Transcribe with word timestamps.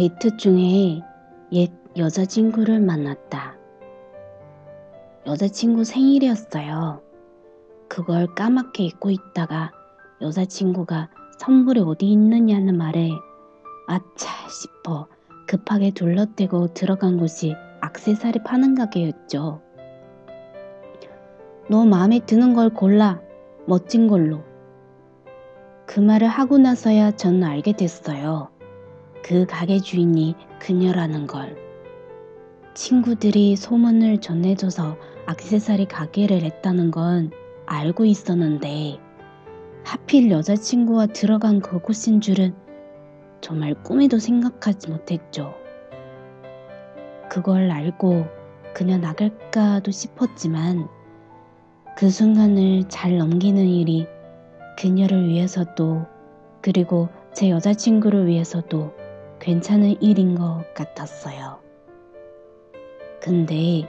데이트 0.00 0.38
중에 0.38 1.02
옛 1.52 1.70
여자친구를 1.94 2.80
만났다. 2.80 3.54
여자친구 5.26 5.84
생일이었어요. 5.84 7.02
그걸 7.86 8.34
까맣게 8.34 8.82
잊고 8.84 9.10
있다가 9.10 9.72
여자친구가 10.22 11.10
선물이 11.38 11.80
어디 11.80 12.10
있느냐는 12.12 12.78
말에 12.78 13.10
아차 13.88 14.48
싶어 14.48 15.06
급하게 15.46 15.90
둘러대고 15.90 16.68
들어간 16.68 17.18
곳이 17.18 17.54
악세사리 17.82 18.42
파는 18.42 18.76
가게였죠. 18.76 19.60
너 21.68 21.84
마음에 21.84 22.20
드는 22.20 22.54
걸 22.54 22.70
골라. 22.72 23.20
멋진 23.66 24.08
걸로. 24.08 24.42
그 25.84 26.00
말을 26.00 26.26
하고 26.26 26.56
나서야 26.56 27.10
저는 27.10 27.44
알게 27.44 27.72
됐어요. 27.72 28.50
그 29.22 29.46
가게 29.46 29.78
주인이 29.78 30.34
그녀라는 30.58 31.26
걸. 31.26 31.56
친구들이 32.74 33.56
소문을 33.56 34.20
전해줘서 34.20 34.96
악세사리 35.26 35.86
가게를 35.86 36.42
했다는 36.42 36.90
건 36.90 37.30
알고 37.66 38.04
있었는데 38.04 38.98
하필 39.84 40.30
여자친구와 40.30 41.06
들어간 41.06 41.60
그곳인 41.60 42.20
줄은 42.20 42.54
정말 43.40 43.74
꿈에도 43.82 44.18
생각하지 44.18 44.90
못했죠. 44.90 45.54
그걸 47.28 47.70
알고 47.70 48.26
그녀 48.74 48.98
나갈까도 48.98 49.90
싶었지만 49.90 50.88
그 51.96 52.10
순간을 52.10 52.88
잘 52.88 53.18
넘기는 53.18 53.64
일이 53.66 54.06
그녀를 54.78 55.28
위해서도 55.28 56.06
그리고 56.60 57.08
제 57.34 57.50
여자친구를 57.50 58.26
위해서도 58.26 58.92
괜찮은 59.40 60.00
일인 60.02 60.36
것 60.36 60.62
같았어요. 60.74 61.58
근데 63.20 63.88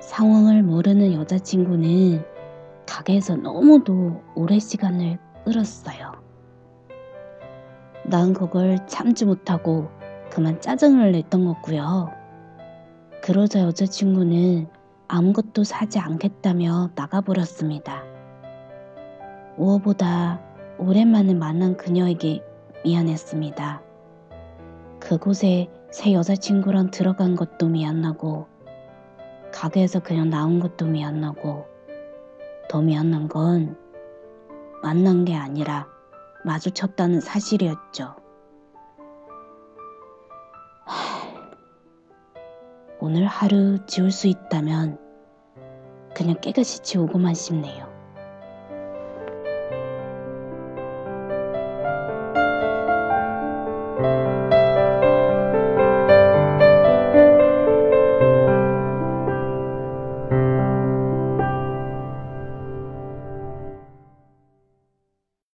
상황을 0.00 0.62
모르는 0.62 1.14
여자친구는 1.14 2.24
가게에서 2.86 3.36
너무도 3.36 4.22
오래 4.34 4.58
시간을 4.58 5.18
끌었어요. 5.44 6.12
난 8.04 8.32
그걸 8.32 8.86
참지 8.86 9.24
못하고 9.24 9.88
그만 10.30 10.60
짜증을 10.60 11.12
냈던 11.12 11.44
거고요. 11.44 12.10
그러자 13.22 13.60
여자친구는 13.60 14.68
아무것도 15.08 15.64
사지 15.64 15.98
않겠다며 15.98 16.90
나가버렸습니다. 16.94 18.04
무엇보다 19.56 20.40
오랜만에 20.78 21.34
만난 21.34 21.76
그녀에게 21.76 22.42
미안했습니다. 22.84 23.89
그곳에 25.10 25.68
새 25.90 26.12
여자친구랑 26.12 26.92
들어간 26.92 27.34
것도 27.34 27.66
미안하고 27.66 28.46
가게에서 29.52 29.98
그냥 29.98 30.30
나온 30.30 30.60
것도 30.60 30.86
미안하고 30.86 31.66
더 32.68 32.80
미안한 32.80 33.26
건 33.26 33.76
만난 34.84 35.24
게 35.24 35.34
아니라 35.34 35.88
마주쳤다는 36.44 37.20
사실이었죠. 37.20 38.14
오늘 43.00 43.26
하루 43.26 43.84
지울 43.86 44.12
수 44.12 44.28
있다면 44.28 44.96
그냥 46.14 46.40
깨끗이 46.40 46.84
지우고만 46.84 47.34
싶네요. 47.34 47.89